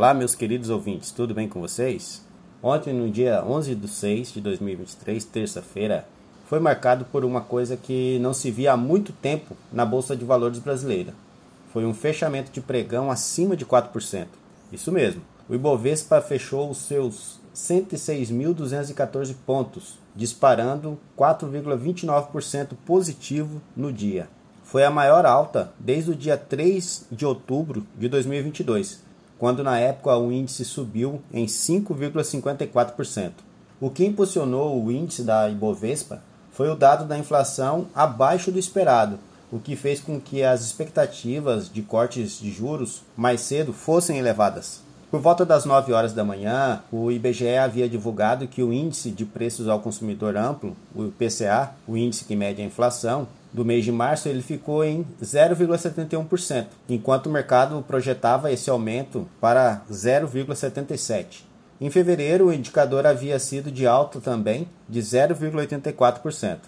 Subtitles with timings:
[0.00, 2.24] Olá, meus queridos ouvintes, tudo bem com vocês?
[2.62, 6.06] Ontem, no dia 11 de 6 de 2023, terça-feira,
[6.48, 10.24] foi marcado por uma coisa que não se via há muito tempo na Bolsa de
[10.24, 11.12] Valores brasileira.
[11.70, 14.26] Foi um fechamento de pregão acima de 4%.
[14.72, 24.30] Isso mesmo, o Ibovespa fechou os seus 106.214 pontos, disparando 4,29% positivo no dia.
[24.64, 29.09] Foi a maior alta desde o dia 3 de outubro de 2022
[29.40, 33.32] quando na época o índice subiu em 5,54%.
[33.80, 36.22] O que impulsionou o índice da Ibovespa
[36.52, 39.18] foi o dado da inflação abaixo do esperado,
[39.50, 44.82] o que fez com que as expectativas de cortes de juros mais cedo fossem elevadas.
[45.10, 49.24] Por volta das 9 horas da manhã, o IBGE havia divulgado que o índice de
[49.24, 53.92] preços ao consumidor amplo, o IPCA, o índice que mede a inflação, do mês de
[53.92, 61.42] março ele ficou em 0,71%, enquanto o mercado projetava esse aumento para 0,77%.
[61.80, 66.58] Em fevereiro, o indicador havia sido de alta também, de 0,84%.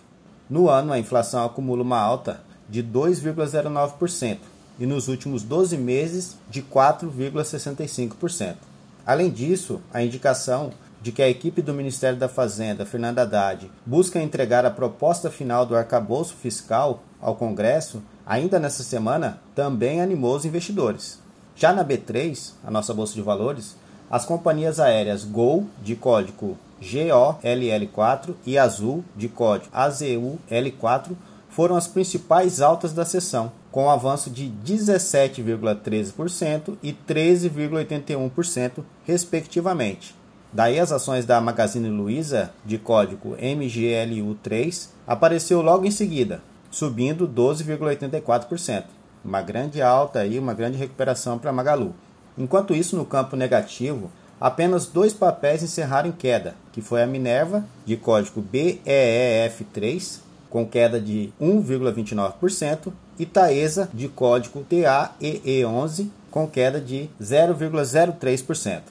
[0.48, 4.38] No ano, a inflação acumula uma alta de 2,09%
[4.78, 8.56] e nos últimos 12 meses de 4,65%.
[9.04, 10.70] Além disso, a indicação
[11.02, 15.66] de que a equipe do Ministério da Fazenda, Fernanda Haddad, busca entregar a proposta final
[15.66, 21.18] do arcabouço fiscal ao Congresso ainda nessa semana também animou os investidores.
[21.56, 23.74] Já na B3, a nossa bolsa de valores,
[24.08, 31.16] as companhias aéreas Gol, de código GOLL4, e Azul, de código AZUL4,
[31.48, 40.21] foram as principais altas da sessão, com um avanço de 17,13% e 13,81%, respectivamente.
[40.52, 48.84] Daí as ações da Magazine Luiza, de código MGLU3, apareceu logo em seguida, subindo 12,84%.
[49.24, 51.94] Uma grande alta e uma grande recuperação para Magalu.
[52.36, 57.64] Enquanto isso, no campo negativo, apenas dois papéis encerraram em queda, que foi a Minerva,
[57.86, 60.18] de código BEEF3,
[60.50, 68.82] com queda de 1,29%, e Taesa, de código TAEE11, com queda de 0,03%.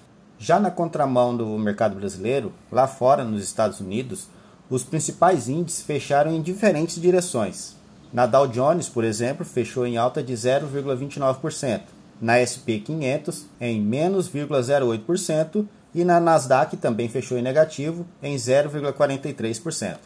[0.41, 4.28] Já na contramão do mercado brasileiro, lá fora nos Estados Unidos,
[4.72, 7.75] os principais índices fecharam em diferentes direções.
[8.12, 11.81] Na Dow Jones, por exemplo, fechou em alta de 0,29%,
[12.19, 19.97] na SP 500 em menos 0,08% e na Nasdaq também fechou em negativo em 0,43%.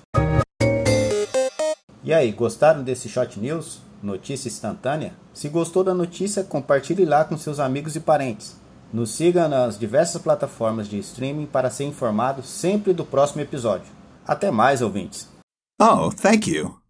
[2.03, 3.79] E aí, gostaram desse Shot News?
[4.03, 5.13] Notícia instantânea?
[5.33, 8.64] Se gostou da notícia, compartilhe lá com seus amigos e parentes.
[8.95, 13.91] Nos siga nas diversas plataformas de streaming para ser informado sempre do próximo episódio.
[14.25, 15.27] Até mais, ouvintes.
[15.77, 16.84] Oh, thank you.